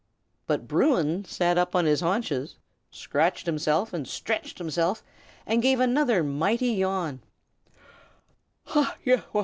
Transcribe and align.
But 0.47 0.67
Bruin 0.67 1.25
sat 1.25 1.59
up 1.59 1.75
on 1.75 1.85
his 1.85 2.01
haunches, 2.01 2.53
and 2.53 2.57
scratched 2.95 3.45
himself 3.45 3.93
and 3.93 4.07
stretched 4.07 4.57
himself, 4.57 5.03
and 5.45 5.61
gave 5.61 5.79
another 5.79 6.23
mighty 6.23 6.71
yawn. 6.73 7.21